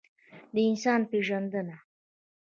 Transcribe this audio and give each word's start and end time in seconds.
د 0.53 0.55
انسان 0.69 1.01
پېژندنه. 1.11 1.75